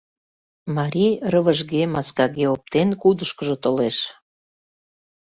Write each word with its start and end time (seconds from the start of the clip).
Марий, 0.75 1.13
рывыжге, 1.31 1.81
маскаге 1.93 2.45
оптен, 2.53 2.89
кудышкыжо 3.01 3.55
толеш. 3.63 3.97